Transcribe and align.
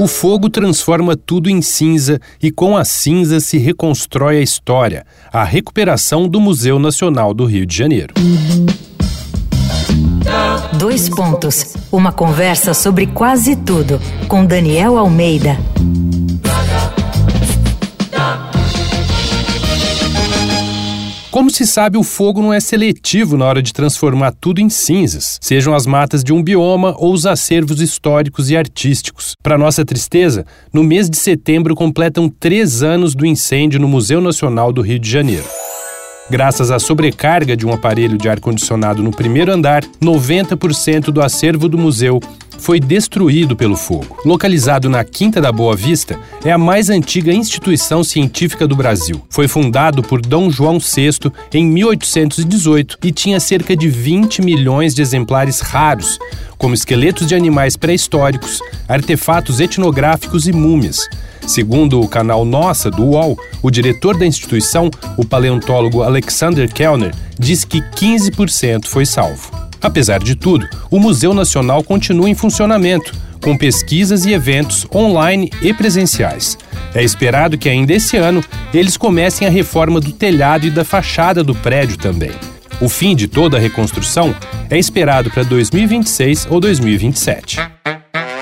O 0.00 0.06
fogo 0.06 0.48
transforma 0.48 1.14
tudo 1.14 1.50
em 1.50 1.60
cinza 1.60 2.18
e 2.42 2.50
com 2.50 2.74
a 2.74 2.86
cinza 2.86 3.38
se 3.38 3.58
reconstrói 3.58 4.38
a 4.38 4.40
história, 4.40 5.04
a 5.30 5.44
recuperação 5.44 6.26
do 6.26 6.40
Museu 6.40 6.78
Nacional 6.78 7.34
do 7.34 7.44
Rio 7.44 7.66
de 7.66 7.76
Janeiro. 7.76 8.14
Dois 10.78 11.06
pontos. 11.10 11.74
Uma 11.92 12.12
conversa 12.12 12.72
sobre 12.72 13.08
quase 13.08 13.54
tudo 13.54 14.00
com 14.26 14.46
Daniel 14.46 14.96
Almeida. 14.96 15.58
Como 21.40 21.50
se 21.50 21.66
sabe, 21.66 21.96
o 21.96 22.02
fogo 22.02 22.42
não 22.42 22.52
é 22.52 22.60
seletivo 22.60 23.34
na 23.34 23.46
hora 23.46 23.62
de 23.62 23.72
transformar 23.72 24.34
tudo 24.38 24.60
em 24.60 24.68
cinzas, 24.68 25.38
sejam 25.40 25.74
as 25.74 25.86
matas 25.86 26.22
de 26.22 26.34
um 26.34 26.42
bioma 26.42 26.94
ou 26.98 27.14
os 27.14 27.24
acervos 27.24 27.80
históricos 27.80 28.50
e 28.50 28.56
artísticos. 28.58 29.34
Para 29.42 29.56
nossa 29.56 29.82
tristeza, 29.82 30.44
no 30.70 30.84
mês 30.84 31.08
de 31.08 31.16
setembro 31.16 31.74
completam 31.74 32.28
três 32.28 32.82
anos 32.82 33.14
do 33.14 33.24
incêndio 33.24 33.80
no 33.80 33.88
Museu 33.88 34.20
Nacional 34.20 34.70
do 34.70 34.82
Rio 34.82 34.98
de 34.98 35.08
Janeiro. 35.08 35.46
Graças 36.28 36.70
à 36.70 36.78
sobrecarga 36.78 37.56
de 37.56 37.66
um 37.66 37.72
aparelho 37.72 38.18
de 38.18 38.28
ar-condicionado 38.28 39.02
no 39.02 39.10
primeiro 39.10 39.50
andar, 39.50 39.82
90% 39.98 41.06
do 41.06 41.22
acervo 41.22 41.70
do 41.70 41.78
museu 41.78 42.20
foi 42.60 42.78
destruído 42.78 43.56
pelo 43.56 43.76
fogo. 43.76 44.18
Localizado 44.24 44.88
na 44.88 45.02
Quinta 45.02 45.40
da 45.40 45.50
Boa 45.50 45.74
Vista, 45.74 46.18
é 46.44 46.52
a 46.52 46.58
mais 46.58 46.90
antiga 46.90 47.32
instituição 47.32 48.04
científica 48.04 48.68
do 48.68 48.76
Brasil. 48.76 49.20
Foi 49.28 49.48
fundado 49.48 50.02
por 50.02 50.20
Dom 50.20 50.50
João 50.50 50.78
VI 50.78 51.32
em 51.52 51.66
1818 51.66 52.98
e 53.02 53.10
tinha 53.10 53.40
cerca 53.40 53.74
de 53.74 53.88
20 53.88 54.42
milhões 54.42 54.94
de 54.94 55.02
exemplares 55.02 55.60
raros, 55.60 56.18
como 56.58 56.74
esqueletos 56.74 57.26
de 57.26 57.34
animais 57.34 57.76
pré-históricos, 57.76 58.60
artefatos 58.86 59.58
etnográficos 59.58 60.46
e 60.46 60.52
múmias. 60.52 61.08
Segundo 61.46 62.00
o 62.00 62.08
canal 62.08 62.44
Nossa, 62.44 62.90
do 62.90 63.02
UOL, 63.02 63.36
o 63.62 63.70
diretor 63.70 64.16
da 64.16 64.26
instituição, 64.26 64.90
o 65.16 65.24
paleontólogo 65.24 66.02
Alexander 66.02 66.72
Kellner, 66.72 67.14
diz 67.38 67.64
que 67.64 67.80
15% 67.80 68.86
foi 68.86 69.06
salvo. 69.06 69.59
Apesar 69.80 70.18
de 70.20 70.34
tudo, 70.34 70.68
o 70.90 70.98
Museu 70.98 71.32
Nacional 71.32 71.82
continua 71.82 72.28
em 72.28 72.34
funcionamento, 72.34 73.12
com 73.40 73.56
pesquisas 73.56 74.26
e 74.26 74.32
eventos 74.32 74.86
online 74.94 75.50
e 75.62 75.72
presenciais. 75.72 76.58
É 76.94 77.02
esperado 77.02 77.56
que 77.56 77.68
ainda 77.68 77.92
esse 77.92 78.16
ano 78.16 78.44
eles 78.74 78.96
comecem 78.96 79.46
a 79.46 79.50
reforma 79.50 80.00
do 80.00 80.12
telhado 80.12 80.66
e 80.66 80.70
da 80.70 80.84
fachada 80.84 81.42
do 81.42 81.54
prédio 81.54 81.96
também. 81.96 82.32
O 82.80 82.88
fim 82.88 83.14
de 83.14 83.26
toda 83.26 83.56
a 83.56 83.60
reconstrução 83.60 84.34
é 84.68 84.78
esperado 84.78 85.30
para 85.30 85.42
2026 85.42 86.46
ou 86.50 86.60
2027. 86.60 87.79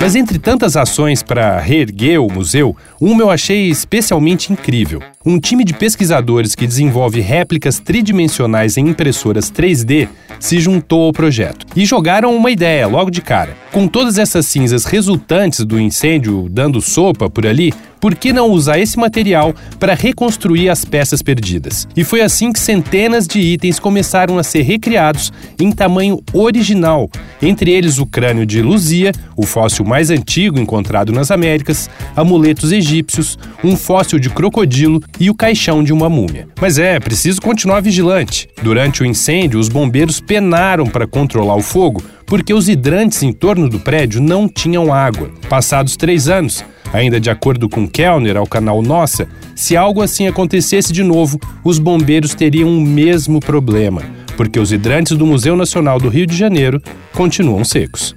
Mas 0.00 0.14
entre 0.14 0.38
tantas 0.38 0.76
ações 0.76 1.24
para 1.24 1.58
reerguer 1.58 2.22
o 2.22 2.32
museu, 2.32 2.76
uma 3.00 3.22
eu 3.22 3.30
achei 3.30 3.68
especialmente 3.68 4.52
incrível. 4.52 5.02
Um 5.26 5.40
time 5.40 5.64
de 5.64 5.74
pesquisadores 5.74 6.54
que 6.54 6.68
desenvolve 6.68 7.20
réplicas 7.20 7.80
tridimensionais 7.80 8.76
em 8.76 8.88
impressoras 8.88 9.50
3D 9.50 10.08
se 10.38 10.60
juntou 10.60 11.06
ao 11.06 11.12
projeto 11.12 11.66
e 11.74 11.84
jogaram 11.84 12.34
uma 12.34 12.50
ideia 12.50 12.86
logo 12.86 13.10
de 13.10 13.20
cara. 13.20 13.56
Com 13.72 13.88
todas 13.88 14.18
essas 14.18 14.46
cinzas 14.46 14.84
resultantes 14.84 15.64
do 15.64 15.80
incêndio 15.80 16.48
dando 16.48 16.80
sopa 16.80 17.28
por 17.28 17.44
ali, 17.44 17.74
por 18.00 18.14
que 18.14 18.32
não 18.32 18.50
usar 18.50 18.78
esse 18.78 18.98
material 18.98 19.54
para 19.78 19.94
reconstruir 19.94 20.68
as 20.68 20.84
peças 20.84 21.22
perdidas? 21.22 21.86
E 21.96 22.04
foi 22.04 22.20
assim 22.20 22.52
que 22.52 22.60
centenas 22.60 23.26
de 23.26 23.40
itens 23.40 23.78
começaram 23.78 24.38
a 24.38 24.42
ser 24.42 24.62
recriados 24.62 25.32
em 25.58 25.72
tamanho 25.72 26.20
original, 26.32 27.10
entre 27.40 27.70
eles 27.70 27.98
o 27.98 28.06
crânio 28.06 28.46
de 28.46 28.62
Luzia, 28.62 29.12
o 29.36 29.44
fóssil 29.44 29.84
mais 29.84 30.10
antigo 30.10 30.58
encontrado 30.58 31.12
nas 31.12 31.30
Américas, 31.30 31.88
amuletos 32.16 32.72
egípcios, 32.72 33.38
um 33.62 33.76
fóssil 33.76 34.18
de 34.18 34.30
crocodilo 34.30 35.02
e 35.18 35.30
o 35.30 35.34
caixão 35.34 35.82
de 35.82 35.92
uma 35.92 36.08
múmia. 36.08 36.48
Mas 36.60 36.78
é, 36.78 36.98
preciso 36.98 37.40
continuar 37.40 37.80
vigilante. 37.80 38.48
Durante 38.62 39.02
o 39.02 39.06
incêndio, 39.06 39.60
os 39.60 39.68
bombeiros 39.68 40.20
penaram 40.20 40.86
para 40.86 41.06
controlar 41.06 41.56
o 41.56 41.62
fogo 41.62 42.02
porque 42.28 42.52
os 42.52 42.68
hidrantes 42.68 43.22
em 43.22 43.32
torno 43.32 43.68
do 43.68 43.80
prédio 43.80 44.20
não 44.20 44.48
tinham 44.48 44.92
água. 44.92 45.30
Passados 45.48 45.96
três 45.96 46.28
anos, 46.28 46.62
ainda 46.92 47.20
de 47.20 47.30
acordo 47.30 47.68
com 47.68 47.88
Kellner 47.88 48.36
ao 48.36 48.46
canal 48.46 48.82
Nossa, 48.82 49.28
se 49.54 49.76
algo 49.76 50.02
assim 50.02 50.26
acontecesse 50.26 50.92
de 50.92 51.02
novo, 51.02 51.38
os 51.64 51.78
bombeiros 51.78 52.34
teriam 52.34 52.68
o 52.68 52.80
mesmo 52.80 53.40
problema, 53.40 54.02
porque 54.36 54.58
os 54.58 54.72
hidrantes 54.72 55.16
do 55.16 55.26
Museu 55.26 55.56
Nacional 55.56 55.98
do 55.98 56.08
Rio 56.08 56.26
de 56.26 56.36
Janeiro 56.36 56.82
continuam 57.12 57.64
secos. 57.64 58.14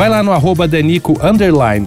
Vai 0.00 0.08
lá 0.08 0.22
no 0.22 0.32
arroba 0.32 0.66
Danico 0.66 1.18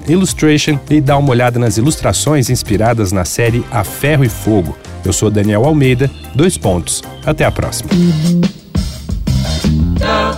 Illustration 0.08 0.78
e 0.88 1.02
dá 1.02 1.18
uma 1.18 1.32
olhada 1.32 1.58
nas 1.58 1.78
ilustrações 1.78 2.48
inspiradas 2.50 3.12
na 3.12 3.26
série 3.26 3.64
A 3.72 3.84
Ferro 3.84 4.24
e 4.24 4.30
Fogo. 4.30 4.78
Eu 5.04 5.12
sou 5.12 5.32
Daniel 5.32 5.66
Almeida, 5.66 6.12
dois 6.36 6.56
pontos. 6.56 7.02
Até 7.26 7.44
a 7.44 7.52
próxima. 7.52 7.90